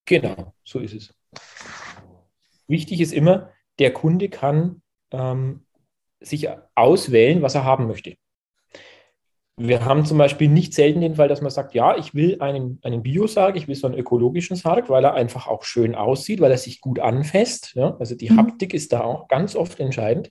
Genau, 0.07 0.55
so 0.65 0.81
ist 0.81 0.95
es. 0.95 1.15
Wichtig 2.67 3.01
ist 3.01 3.13
immer, 3.13 3.51
der 3.79 3.93
Kunde 3.93 4.29
kann 4.29 4.83
ähm, 5.11 5.65
sich 6.21 6.49
auswählen, 6.75 7.43
was 7.43 7.55
er 7.55 7.65
haben 7.65 7.87
möchte. 7.87 8.15
Wir 9.57 9.85
haben 9.85 10.07
zum 10.07 10.17
Beispiel 10.17 10.49
nicht 10.49 10.73
selten 10.73 11.03
den 11.03 11.17
Fall, 11.17 11.29
dass 11.29 11.43
man 11.43 11.51
sagt, 11.51 11.75
ja, 11.75 11.97
ich 11.97 12.15
will 12.15 12.41
einen, 12.41 12.79
einen 12.83 13.03
Biosarg, 13.03 13.55
ich 13.57 13.69
will 13.69 13.75
so 13.75 13.87
einen 13.87 13.99
ökologischen 13.99 14.57
Sarg, 14.57 14.89
weil 14.89 15.05
er 15.05 15.13
einfach 15.13 15.47
auch 15.47 15.65
schön 15.65 15.95
aussieht, 15.95 16.41
weil 16.41 16.51
er 16.51 16.59
sich 16.59 16.81
gut 16.81 16.99
anfasst. 16.99 17.75
Ja? 17.75 17.97
Also 17.99 18.15
die 18.15 18.31
mhm. 18.31 18.39
Haptik 18.39 18.73
ist 18.73 18.93
da 18.93 19.03
auch 19.03 19.29
ganz 19.29 19.55
oft 19.55 19.79
entscheidend. 19.79 20.31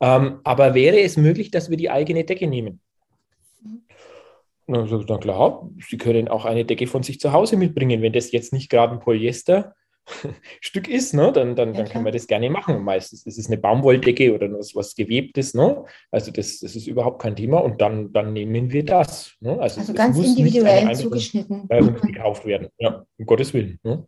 Ähm, 0.00 0.40
aber 0.42 0.74
wäre 0.74 1.00
es 1.00 1.16
möglich, 1.16 1.50
dass 1.50 1.70
wir 1.70 1.76
die 1.76 1.90
eigene 1.90 2.24
Decke 2.24 2.48
nehmen? 2.48 2.80
Na, 4.66 4.84
na 4.84 5.18
klar, 5.18 5.70
Sie 5.88 5.96
können 5.96 6.26
auch 6.26 6.44
eine 6.44 6.64
Decke 6.64 6.88
von 6.88 7.04
sich 7.04 7.20
zu 7.20 7.32
Hause 7.32 7.56
mitbringen, 7.56 8.02
wenn 8.02 8.12
das 8.12 8.32
jetzt 8.32 8.52
nicht 8.52 8.68
gerade 8.68 8.94
ein 8.94 9.00
Polyester 9.00 9.74
Stück 10.60 10.88
ist, 10.88 11.14
ne, 11.14 11.32
dann, 11.32 11.56
dann, 11.56 11.74
ja, 11.74 11.82
dann 11.82 11.88
kann 11.88 12.02
man 12.02 12.12
das 12.12 12.26
gerne 12.26 12.48
machen. 12.50 12.82
Meistens 12.82 13.26
ist 13.26 13.38
es 13.38 13.46
eine 13.46 13.58
Baumwolldecke 13.58 14.34
oder 14.34 14.50
was, 14.52 14.74
was 14.74 14.94
Gewebtes. 14.94 15.54
Ne? 15.54 15.84
Also 16.10 16.30
das, 16.30 16.60
das 16.60 16.76
ist 16.76 16.86
überhaupt 16.86 17.20
kein 17.20 17.36
Thema 17.36 17.58
und 17.58 17.80
dann, 17.80 18.12
dann 18.12 18.32
nehmen 18.32 18.70
wir 18.70 18.84
das. 18.84 19.34
Ne? 19.40 19.58
Also, 19.58 19.80
also 19.80 19.94
ganz 19.94 20.18
individuell 20.18 20.94
zugeschnitten. 20.94 21.68
gekauft 21.68 22.46
werden, 22.46 22.68
ja, 22.78 23.04
um 23.18 23.26
Gottes 23.26 23.52
Willen. 23.52 23.78
Ne? 23.82 24.06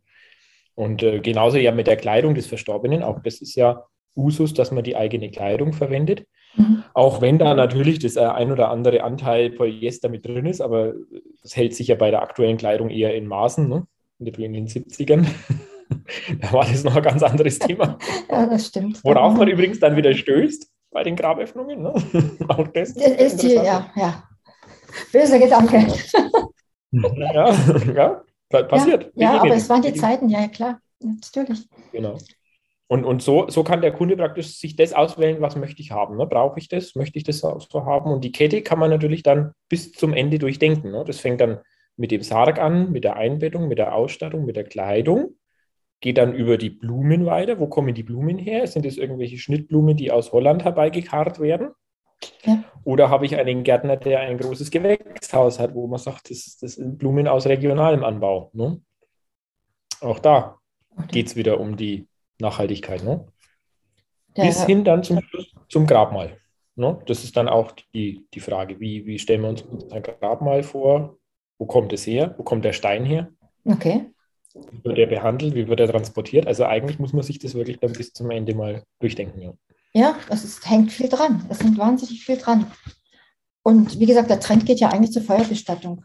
Und 0.75 1.03
äh, 1.03 1.21
genauso 1.21 1.59
ja 1.59 1.73
mit 1.73 1.89
der 1.89 1.97
Kleidung 1.97 2.35
des 2.35 2.47
Verstorbenen, 2.47 3.03
auch 3.03 3.21
das 3.23 3.41
ist 3.41 3.57
ja 3.57 3.85
Usus, 4.17 4.55
dass 4.55 4.71
man 4.71 4.85
die 4.85 4.97
eigene 4.97 5.31
Kleidung 5.31 5.73
verwendet. 5.73 6.25
Mhm. 6.57 6.85
Auch 6.95 7.21
wenn 7.21 7.39
da 7.39 7.55
natürlich 7.55 7.99
das 7.99 8.17
äh, 8.17 8.21
ein 8.21 8.53
oder 8.53 8.71
andere 8.71 9.03
Anteil 9.03 9.51
Polyester 9.51 10.09
mit 10.09 10.27
drin 10.27 10.47
ist, 10.47 10.61
aber 10.61 10.95
das 11.43 11.57
hält 11.57 11.75
sich 11.75 11.89
ja 11.89 11.97
bei 11.97 12.11
der 12.11 12.23
aktuellen 12.23 12.57
Kleidung 12.57 12.91
eher 12.91 13.15
in 13.15 13.27
Maßen, 13.27 13.69
ne? 13.69 13.87
in 14.21 14.53
den 14.53 14.67
70ern. 14.67 15.27
da 16.41 16.53
war 16.53 16.65
das 16.65 16.85
noch 16.85 16.97
ein 16.97 17.03
ganz 17.03 17.23
anderes 17.23 17.59
Thema. 17.59 17.99
ja, 18.31 18.47
das 18.47 18.67
stimmt. 18.67 19.03
Worauf 19.05 19.35
man 19.35 19.49
übrigens 19.49 19.81
dann 19.81 19.97
wieder 19.97 20.15
stößt 20.15 20.71
bei 20.91 21.03
den 21.03 21.17
Graböffnungen. 21.17 21.83
Ne? 21.83 21.95
Auch 22.49 22.69
das, 22.69 22.95
das 22.95 23.13
ist 23.13 23.43
die, 23.43 23.55
ja, 23.55 23.91
ja. 23.95 24.23
Böser 25.13 25.39
Gedanke. 25.39 25.87
ja, 26.91 28.23
ja, 28.53 28.63
passiert. 28.63 29.13
Ja, 29.15 29.35
ja 29.35 29.41
aber 29.41 29.55
es 29.55 29.69
waren 29.69 29.83
die 29.83 29.93
Zeiten, 29.95 30.29
ja, 30.29 30.49
klar, 30.49 30.81
natürlich. 31.01 31.69
Genau. 31.93 32.17
Und, 32.91 33.05
und 33.05 33.23
so, 33.23 33.51
so 33.51 33.65
kann 33.65 33.83
der 33.83 33.93
Kunde 33.93 34.17
praktisch 34.17 34.59
sich 34.59 34.75
das 34.75 34.95
auswählen, 34.95 35.43
was 35.43 35.57
möchte 35.57 35.83
ich 35.83 35.93
haben. 35.93 36.17
Ne? 36.17 36.27
Brauche 36.27 36.59
ich 36.59 36.69
das? 36.69 36.95
Möchte 36.95 37.19
ich 37.19 37.25
das 37.25 37.41
so 37.41 37.85
haben? 37.85 38.11
Und 38.11 38.25
die 38.25 38.33
Kette 38.33 38.63
kann 38.63 38.79
man 38.79 38.89
natürlich 38.89 39.23
dann 39.23 39.53
bis 39.69 39.93
zum 39.93 40.15
Ende 40.15 40.39
durchdenken. 40.39 40.91
Ne? 40.91 41.05
Das 41.07 41.21
fängt 41.21 41.43
dann 41.43 41.59
mit 41.99 42.11
dem 42.11 42.23
Sarg 42.23 42.59
an, 42.59 42.91
mit 42.91 43.05
der 43.05 43.17
Einbettung, 43.17 43.69
mit 43.69 43.77
der 43.77 43.95
Ausstattung, 43.95 44.47
mit 44.47 44.57
der 44.57 44.65
Kleidung 44.65 45.35
geht 46.01 46.19
dann 46.19 46.35
über 46.35 46.59
die 46.59 46.71
Blumen 46.71 47.27
weiter. 47.27 47.59
Wo 47.59 47.67
kommen 47.67 47.95
die 47.95 48.03
Blumen 48.03 48.39
her? 48.39 48.67
Sind 48.67 48.87
es 48.87 48.97
irgendwelche 48.97 49.39
Schnittblumen, 49.39 49.97
die 49.97 50.11
aus 50.11 50.33
Holland 50.33 50.65
herbeigekarrt 50.65 51.41
werden? 51.41 51.71
Ja. 52.45 52.65
Oder 52.85 53.11
habe 53.11 53.27
ich 53.27 53.37
einen 53.37 53.63
Gärtner, 53.63 53.97
der 53.97 54.21
ein 54.21 54.39
großes 54.39 54.71
Gewächshaus 54.71 55.59
hat, 55.59 55.75
wo 55.75 55.87
man 55.87 55.99
sagt, 55.99 56.31
das, 56.31 56.59
das 56.61 56.75
sind 56.75 56.99
Blumen 56.99 57.29
aus 57.29 57.47
regionalem 57.47 58.05
Anbau. 58.05 58.51
Ne? 58.55 58.81
Auch 60.01 60.19
da 60.19 60.59
geht 61.09 61.29
es 61.29 61.37
wieder 61.37 61.61
um 61.61 61.77
die 61.77 62.09
Nachhaltigkeit. 62.41 63.05
Ne? 63.05 63.27
Ja, 64.37 64.45
Bis 64.45 64.65
hin 64.65 64.85
dann 64.85 65.03
zum, 65.03 65.21
zum 65.69 65.87
Grabmal. 65.87 66.39
Ne? 66.75 67.01
Das 67.07 67.25
ist 67.25 67.37
dann 67.37 67.49
auch 67.49 67.73
die, 67.95 68.27
die 68.35 68.41
Frage, 68.41 68.81
wie, 68.81 69.07
wie 69.07 69.19
stellen 69.19 69.43
wir 69.43 69.49
uns 69.51 69.65
ein 69.93 70.03
Grabmal 70.03 70.63
vor? 70.63 71.19
wo 71.59 71.67
kommt 71.67 71.93
es 71.93 72.07
her, 72.07 72.35
wo 72.39 72.43
kommt 72.45 72.65
der 72.65 72.73
Stein 72.73 73.05
her. 73.05 73.31
Okay. 73.65 74.07
Wie 74.55 74.85
wird 74.85 74.99
er 74.99 75.07
behandelt, 75.07 75.55
wie 75.55 75.69
wird 75.69 75.81
er 75.81 75.89
transportiert? 75.89 76.47
Also 76.47 76.65
eigentlich 76.65 76.99
muss 76.99 77.13
man 77.13 77.23
sich 77.23 77.39
das 77.39 77.55
wirklich 77.55 77.79
dann 77.79 77.93
bis 77.93 78.13
zum 78.13 78.31
Ende 78.31 78.55
mal 78.55 78.83
durchdenken. 79.01 79.41
Ja, 79.41 79.53
ja 79.93 80.17
es 80.31 80.45
ist, 80.45 80.69
hängt 80.69 80.93
viel 80.93 81.09
dran. 81.09 81.47
Es 81.49 81.63
hängt 81.63 81.79
wahnsinnig 81.79 82.25
viel 82.25 82.37
dran. 82.37 82.71
Und 83.63 83.99
wie 84.01 84.07
gesagt, 84.07 84.31
der 84.31 84.41
Trend 84.41 84.67
geht 84.67 84.81
ja 84.81 84.89
eigentlich 84.89 85.13
zur 85.13 85.23
Feuerbestattung. 85.23 86.05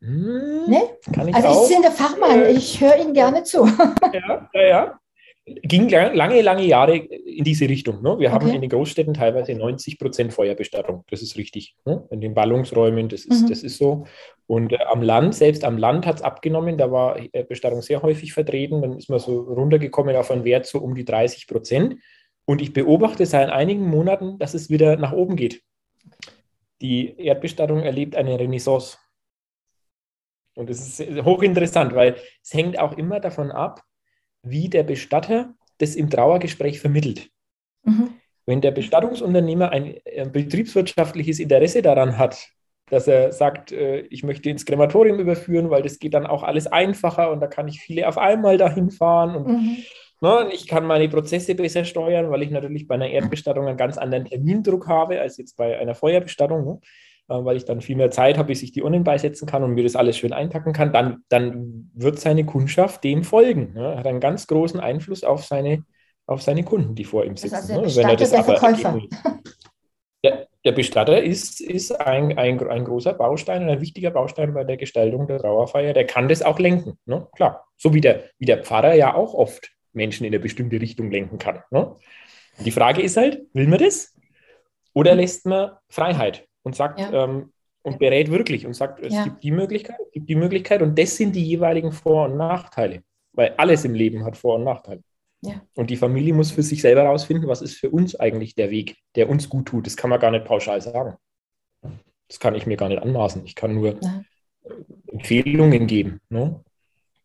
Hm, 0.00 0.64
ne? 0.68 0.82
Kann 1.12 1.28
ich 1.28 1.34
also 1.34 1.48
auch. 1.48 1.62
ich 1.64 1.72
bin 1.72 1.82
der 1.82 1.90
Fachmann, 1.90 2.44
ich 2.54 2.80
höre 2.80 2.98
Ihnen 2.98 3.14
gerne 3.14 3.42
zu. 3.42 3.66
Ja, 4.12 4.50
ja, 4.52 4.62
ja 4.62 5.00
ging 5.46 5.88
lange, 5.88 6.42
lange 6.42 6.64
Jahre 6.64 6.96
in 6.96 7.44
diese 7.44 7.68
Richtung. 7.68 8.02
Ne? 8.02 8.18
Wir 8.18 8.28
okay. 8.28 8.34
haben 8.34 8.48
in 8.48 8.60
den 8.60 8.70
Großstädten 8.70 9.14
teilweise 9.14 9.54
90 9.54 9.98
Prozent 9.98 10.32
Feuerbestattung. 10.32 11.04
Das 11.08 11.22
ist 11.22 11.36
richtig. 11.36 11.76
Ne? 11.84 12.04
In 12.10 12.20
den 12.20 12.34
Ballungsräumen, 12.34 13.08
das 13.08 13.24
ist, 13.24 13.42
mhm. 13.42 13.48
das 13.48 13.62
ist 13.62 13.78
so. 13.78 14.06
Und 14.48 14.72
äh, 14.72 14.78
am 14.90 15.02
Land, 15.02 15.36
selbst 15.36 15.62
am 15.62 15.78
Land 15.78 16.04
hat 16.04 16.16
es 16.16 16.22
abgenommen. 16.22 16.76
Da 16.76 16.90
war 16.90 17.16
äh, 17.32 17.44
Bestattung 17.44 17.80
sehr 17.80 18.02
häufig 18.02 18.32
vertreten. 18.32 18.82
Dann 18.82 18.98
ist 18.98 19.08
man 19.08 19.20
so 19.20 19.40
runtergekommen 19.40 20.16
auf 20.16 20.32
einen 20.32 20.44
Wert 20.44 20.66
so 20.66 20.80
um 20.80 20.96
die 20.96 21.04
30 21.04 21.46
Prozent. 21.46 21.96
Und 22.44 22.60
ich 22.60 22.72
beobachte 22.72 23.24
seit 23.24 23.48
einigen 23.48 23.88
Monaten, 23.88 24.38
dass 24.38 24.54
es 24.54 24.68
wieder 24.68 24.96
nach 24.96 25.12
oben 25.12 25.36
geht. 25.36 25.62
Die 26.80 27.16
Erdbestattung 27.18 27.80
erlebt 27.80 28.16
eine 28.16 28.38
Renaissance. 28.38 28.98
Und 30.54 30.70
das 30.70 30.98
ist 30.98 31.24
hochinteressant, 31.24 31.94
weil 31.94 32.16
es 32.42 32.52
hängt 32.52 32.78
auch 32.78 32.96
immer 32.96 33.20
davon 33.20 33.52
ab, 33.52 33.82
wie 34.48 34.68
der 34.68 34.82
Bestatter 34.82 35.54
das 35.78 35.94
im 35.94 36.10
Trauergespräch 36.10 36.80
vermittelt. 36.80 37.28
Mhm. 37.84 38.14
Wenn 38.46 38.60
der 38.60 38.70
Bestattungsunternehmer 38.70 39.70
ein, 39.70 39.96
ein, 40.16 40.32
betriebswirtschaftliches 40.32 41.40
Interesse 41.40 41.82
daran 41.82 42.16
hat, 42.16 42.48
dass 42.88 43.08
er 43.08 43.32
sagt, 43.32 43.72
äh, 43.72 44.00
ich 44.10 44.22
möchte 44.22 44.48
ins 44.48 44.64
Krematorium 44.64 45.18
überführen, 45.18 45.70
weil 45.70 45.82
das 45.82 45.98
geht 45.98 46.14
dann 46.14 46.26
auch 46.26 46.44
alles 46.44 46.66
einfacher 46.68 47.30
und 47.32 47.40
da 47.40 47.48
kann 47.48 47.66
ich 47.66 47.80
viele 47.80 48.06
auf 48.06 48.16
einmal 48.16 48.56
dahin 48.56 48.90
fahren 48.90 49.34
und 49.34 49.48
mhm. 49.48 49.76
ne, 50.20 50.48
ich 50.52 50.68
kann 50.68 50.86
meine 50.86 51.08
Prozesse 51.08 51.56
besser 51.56 51.84
steuern, 51.84 52.30
weil 52.30 52.42
ich 52.42 52.50
natürlich 52.50 52.86
bei 52.86 52.94
einer 52.94 53.10
Erdbestattung 53.10 53.66
einen 53.66 53.76
ganz 53.76 53.98
anderen 53.98 54.26
Termindruck 54.26 54.86
habe 54.86 55.20
als 55.20 55.36
jetzt 55.36 55.56
bei 55.56 55.76
einer 55.78 55.96
Feuerbestattung. 55.96 56.64
Ne? 56.64 56.80
Äh, 57.28 57.44
weil 57.44 57.56
ich 57.56 57.64
dann 57.64 57.80
viel 57.80 57.96
mehr 57.96 58.10
Zeit 58.10 58.38
habe, 58.38 58.48
bis 58.48 58.62
ich 58.62 58.70
die 58.70 58.82
Urnen 58.82 59.02
beisetzen 59.02 59.46
kann 59.46 59.64
und 59.64 59.74
mir 59.74 59.82
das 59.82 59.96
alles 59.96 60.16
schön 60.16 60.32
einpacken 60.32 60.72
kann, 60.72 60.92
dann, 60.92 61.24
dann 61.28 61.90
wird 61.94 62.20
seine 62.20 62.44
Kundschaft 62.44 63.02
dem 63.02 63.24
folgen. 63.24 63.72
Ne? 63.74 63.94
Er 63.94 63.98
hat 63.98 64.06
einen 64.06 64.20
ganz 64.20 64.46
großen 64.46 64.78
Einfluss 64.78 65.24
auf 65.24 65.44
seine, 65.44 65.84
auf 66.26 66.42
seine 66.42 66.62
Kunden, 66.62 66.94
die 66.94 67.04
vor 67.04 67.24
ihm 67.24 67.36
sitzen. 67.36 67.78
Also? 67.78 68.00
Wenn 68.00 68.08
er 68.08 68.16
das 68.16 68.30
der 68.30 68.40
aber 68.40 68.56
Verkäufer. 68.56 69.00
Der, 70.24 70.46
der, 70.64 70.72
Bestatter 70.72 71.22
ist, 71.22 71.60
ist 71.60 71.92
ein, 71.92 72.36
ein, 72.38 72.58
ein 72.68 72.84
großer 72.84 73.12
Baustein, 73.12 73.68
ein 73.68 73.80
wichtiger 73.80 74.10
Baustein 74.10 74.54
bei 74.54 74.64
der 74.64 74.76
Gestaltung 74.76 75.26
der 75.26 75.38
Trauerfeier. 75.38 75.92
Der 75.92 76.06
kann 76.06 76.28
das 76.28 76.42
auch 76.42 76.58
lenken. 76.58 76.98
Ne? 77.06 77.26
Klar, 77.36 77.66
so 77.76 77.92
wie 77.92 78.00
der, 78.00 78.24
wie 78.38 78.46
der 78.46 78.62
Pfarrer 78.62 78.94
ja 78.94 79.14
auch 79.14 79.34
oft 79.34 79.72
Menschen 79.92 80.24
in 80.24 80.32
eine 80.32 80.40
bestimmte 80.40 80.80
Richtung 80.80 81.10
lenken 81.10 81.38
kann. 81.38 81.62
Ne? 81.70 81.94
Die 82.64 82.70
Frage 82.70 83.02
ist 83.02 83.16
halt, 83.16 83.42
will 83.52 83.66
man 83.66 83.78
das? 83.78 84.16
Oder 84.94 85.14
lässt 85.14 85.44
man 85.44 85.72
Freiheit? 85.88 86.45
Und 86.66 86.74
sagt 86.74 86.98
ja. 86.98 87.12
ähm, 87.12 87.52
und 87.82 88.00
berät 88.00 88.28
wirklich 88.28 88.66
und 88.66 88.74
sagt, 88.74 88.98
es 88.98 89.14
ja. 89.14 89.22
gibt 89.22 89.44
die 89.44 89.52
Möglichkeit, 89.52 89.96
es 90.04 90.10
gibt 90.10 90.28
die 90.28 90.34
Möglichkeit 90.34 90.82
und 90.82 90.98
das 90.98 91.16
sind 91.16 91.36
die 91.36 91.44
jeweiligen 91.44 91.92
Vor- 91.92 92.24
und 92.24 92.36
Nachteile, 92.36 93.04
weil 93.34 93.54
alles 93.56 93.84
im 93.84 93.94
Leben 93.94 94.24
hat 94.24 94.36
Vor- 94.36 94.56
und 94.56 94.64
Nachteile. 94.64 95.00
Ja. 95.42 95.62
Und 95.76 95.90
die 95.90 95.96
Familie 95.96 96.34
muss 96.34 96.50
für 96.50 96.64
sich 96.64 96.82
selber 96.82 97.02
herausfinden, 97.02 97.46
was 97.46 97.62
ist 97.62 97.76
für 97.76 97.88
uns 97.88 98.18
eigentlich 98.18 98.56
der 98.56 98.70
Weg, 98.70 98.96
der 99.14 99.30
uns 99.30 99.48
gut 99.48 99.66
tut. 99.66 99.86
Das 99.86 99.96
kann 99.96 100.10
man 100.10 100.18
gar 100.18 100.32
nicht 100.32 100.44
pauschal 100.44 100.80
sagen. 100.80 101.14
Das 102.26 102.40
kann 102.40 102.56
ich 102.56 102.66
mir 102.66 102.76
gar 102.76 102.88
nicht 102.88 103.00
anmaßen. 103.00 103.44
Ich 103.46 103.54
kann 103.54 103.72
nur 103.72 103.96
ja. 104.02 104.22
Empfehlungen 105.06 105.86
geben. 105.86 106.20
Ne? 106.30 106.64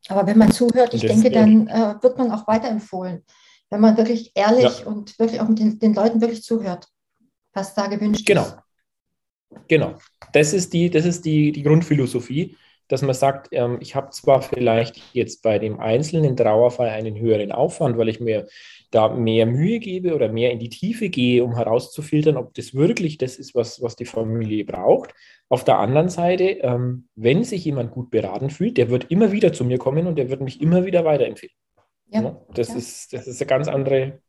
Aber 0.08 0.28
wenn 0.28 0.38
man 0.38 0.52
zuhört, 0.52 0.94
ich 0.94 1.02
denke, 1.02 1.32
dann 1.32 1.68
äh, 1.68 1.96
wird 2.00 2.20
man 2.20 2.30
auch 2.32 2.48
weiterempfohlen. 2.48 3.26
Wenn 3.72 3.82
man 3.82 3.98
wirklich 3.98 4.34
ehrlich 4.36 4.86
und 4.86 5.18
wirklich 5.18 5.42
auch 5.42 5.48
den, 5.50 5.80
den 5.80 5.96
Leuten 5.96 6.22
wirklich 6.22 6.44
zuhört, 6.44 6.88
was 7.54 7.74
da 7.74 7.88
gewünscht 7.88 8.28
genau. 8.28 8.44
ist. 8.44 8.52
Genau. 8.52 8.61
Genau. 9.68 9.96
Das 10.34 10.54
ist 10.54 10.74
die, 10.74 10.90
das 10.90 11.06
ist 11.06 11.26
die, 11.26 11.52
die 11.52 11.64
Grundphilosophie, 11.64 12.56
dass 12.88 13.02
man 13.02 13.14
sagt, 13.14 13.50
ähm, 13.52 13.78
ich 13.80 13.96
habe 13.96 14.10
zwar 14.10 14.42
vielleicht 14.42 15.02
jetzt 15.14 15.42
bei 15.42 15.60
dem 15.60 15.80
einzelnen 15.80 16.36
Trauerfall 16.36 16.90
einen 16.90 17.18
höheren 17.18 17.52
Aufwand, 17.52 17.98
weil 17.98 18.10
ich 18.10 18.20
mir 18.20 18.48
da 18.92 19.08
mehr 19.08 19.46
Mühe 19.46 19.80
gebe 19.80 20.14
oder 20.14 20.30
mehr 20.30 20.52
in 20.52 20.60
die 20.60 20.70
Tiefe 20.70 21.10
gehe, 21.10 21.44
um 21.44 21.56
herauszufiltern, 21.56 22.36
ob 22.36 22.54
das 22.54 22.74
wirklich 22.74 23.18
das 23.18 23.38
ist, 23.38 23.56
was, 23.56 23.82
was 23.82 23.96
die 23.96 24.06
Familie 24.06 24.66
braucht. 24.66 25.14
Auf 25.48 25.64
der 25.64 25.80
anderen 25.80 26.10
Seite, 26.10 26.44
ähm, 26.44 27.08
wenn 27.16 27.44
sich 27.44 27.64
jemand 27.64 27.92
gut 27.92 28.12
beraten 28.12 28.50
fühlt, 28.50 28.78
der 28.78 28.90
wird 28.90 29.10
immer 29.10 29.32
wieder 29.32 29.54
zu 29.54 29.64
mir 29.64 29.78
kommen 29.78 30.08
und 30.08 30.18
der 30.18 30.30
wird 30.30 30.42
mich 30.42 30.62
immer 30.62 30.86
wieder 30.86 31.06
weiterempfehlen. 31.06 31.56
Ja, 32.10 32.42
das, 32.54 32.70
ja. 32.70 32.76
Ist, 32.76 33.14
das 33.14 33.28
ist 33.28 33.42
eine 33.42 33.48
ganz 33.48 33.70
andere 33.70 34.20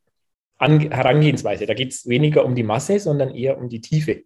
Herangehensweise. 0.57 1.65
Da 1.65 1.73
geht 1.73 1.91
es 1.91 2.07
weniger 2.07 2.45
um 2.45 2.55
die 2.55 2.63
Masse, 2.63 2.99
sondern 2.99 3.35
eher 3.35 3.57
um 3.57 3.67
die 3.67 3.81
Tiefe. 3.81 4.23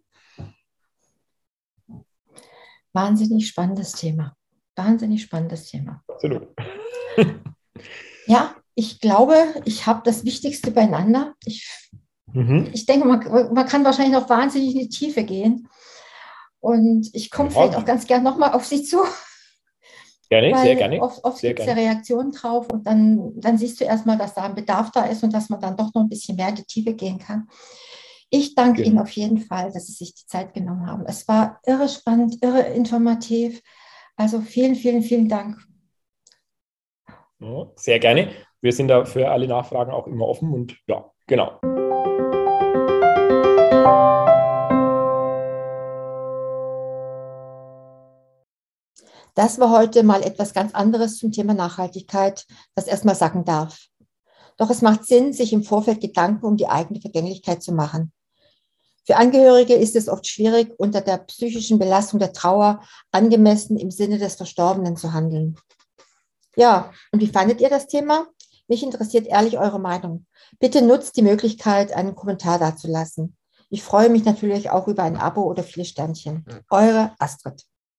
Wahnsinnig 2.92 3.48
spannendes 3.48 3.92
Thema. 3.92 4.34
Wahnsinnig 4.76 5.22
spannendes 5.22 5.66
Thema. 5.66 6.02
Absolut. 6.08 6.48
ja, 8.26 8.54
ich 8.74 9.00
glaube, 9.00 9.34
ich 9.64 9.86
habe 9.86 10.02
das 10.04 10.24
Wichtigste 10.24 10.70
beieinander. 10.70 11.34
Ich, 11.44 11.68
mhm. 12.32 12.68
ich 12.72 12.86
denke, 12.86 13.06
man, 13.06 13.52
man, 13.52 13.66
kann 13.66 13.84
wahrscheinlich 13.84 14.14
noch 14.14 14.28
wahnsinnig 14.28 14.74
in 14.74 14.80
die 14.82 14.88
Tiefe 14.88 15.24
gehen. 15.24 15.68
Und 16.60 17.08
ich 17.12 17.30
komme 17.30 17.50
vielleicht 17.50 17.76
auch 17.76 17.84
ganz 17.84 18.06
gern 18.06 18.22
nochmal 18.22 18.52
auf 18.52 18.64
Sie 18.64 18.82
zu. 18.82 18.98
Gerne, 20.30 20.58
sehr 20.58 20.76
gerne. 20.76 21.00
Oft, 21.00 21.24
oft 21.24 21.40
gibt 21.40 21.60
es 21.60 21.66
ja 21.66 21.72
Reaktionen 21.72 22.32
drauf 22.32 22.70
und 22.70 22.86
dann, 22.86 23.32
dann 23.40 23.56
siehst 23.56 23.80
du 23.80 23.84
erstmal, 23.84 24.18
dass 24.18 24.34
da 24.34 24.42
ein 24.42 24.54
Bedarf 24.54 24.90
da 24.90 25.04
ist 25.04 25.24
und 25.24 25.32
dass 25.32 25.48
man 25.48 25.60
dann 25.60 25.76
doch 25.76 25.92
noch 25.94 26.02
ein 26.02 26.08
bisschen 26.08 26.36
mehr 26.36 26.50
in 26.50 26.56
die 26.56 26.64
Tiefe 26.64 26.92
gehen 26.92 27.18
kann. 27.18 27.48
Ich 28.30 28.54
danke 28.54 28.82
genau. 28.82 28.88
Ihnen 28.88 28.98
auf 28.98 29.10
jeden 29.10 29.38
Fall, 29.38 29.72
dass 29.72 29.86
Sie 29.86 29.92
sich 29.92 30.14
die 30.14 30.26
Zeit 30.26 30.52
genommen 30.52 30.86
haben. 30.86 31.06
Es 31.06 31.26
war 31.28 31.60
irre 31.64 31.88
spannend, 31.88 32.42
irre 32.42 32.60
informativ. 32.60 33.62
Also 34.16 34.40
vielen, 34.40 34.74
vielen, 34.74 35.02
vielen 35.02 35.28
Dank. 35.28 35.56
sehr 37.76 37.98
gerne. 37.98 38.30
Wir 38.60 38.72
sind 38.72 38.88
da 38.88 39.04
für 39.04 39.30
alle 39.30 39.46
Nachfragen 39.46 39.92
auch 39.92 40.06
immer 40.06 40.26
offen 40.26 40.52
und 40.52 40.76
ja, 40.86 41.10
genau. 41.26 41.58
Das 49.34 49.60
war 49.60 49.70
heute 49.70 50.02
mal 50.02 50.22
etwas 50.24 50.52
ganz 50.52 50.74
anderes 50.74 51.16
zum 51.16 51.30
Thema 51.30 51.54
Nachhaltigkeit, 51.54 52.44
das 52.74 52.88
erstmal 52.88 53.14
sagen 53.14 53.44
darf. 53.44 53.86
Doch 54.56 54.68
es 54.68 54.82
macht 54.82 55.04
Sinn, 55.04 55.32
sich 55.32 55.52
im 55.52 55.62
Vorfeld 55.62 56.00
Gedanken 56.00 56.44
um 56.44 56.56
die 56.56 56.66
eigene 56.66 57.00
Vergänglichkeit 57.00 57.62
zu 57.62 57.72
machen. 57.72 58.12
Für 59.08 59.16
Angehörige 59.16 59.72
ist 59.72 59.96
es 59.96 60.06
oft 60.06 60.26
schwierig, 60.26 60.74
unter 60.76 61.00
der 61.00 61.16
psychischen 61.16 61.78
Belastung 61.78 62.20
der 62.20 62.34
Trauer 62.34 62.82
angemessen 63.10 63.78
im 63.78 63.90
Sinne 63.90 64.18
des 64.18 64.34
Verstorbenen 64.34 64.98
zu 64.98 65.14
handeln. 65.14 65.56
Ja, 66.56 66.92
und 67.10 67.20
wie 67.20 67.28
fandet 67.28 67.62
ihr 67.62 67.70
das 67.70 67.86
Thema? 67.86 68.26
Mich 68.66 68.82
interessiert 68.82 69.26
ehrlich 69.26 69.56
eure 69.56 69.80
Meinung. 69.80 70.26
Bitte 70.58 70.82
nutzt 70.82 71.16
die 71.16 71.22
Möglichkeit, 71.22 71.94
einen 71.94 72.14
Kommentar 72.14 72.58
dazulassen. 72.58 73.34
Ich 73.70 73.82
freue 73.82 74.10
mich 74.10 74.26
natürlich 74.26 74.68
auch 74.68 74.88
über 74.88 75.04
ein 75.04 75.16
Abo 75.16 75.40
oder 75.44 75.62
viele 75.62 75.86
Sternchen. 75.86 76.44
Eure 76.68 77.12
Astrid. 77.18 77.64